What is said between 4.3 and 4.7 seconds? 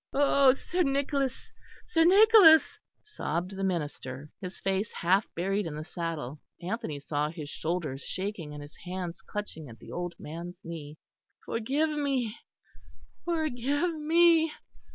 his